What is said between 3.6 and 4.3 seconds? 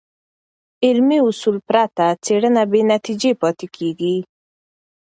کېږي.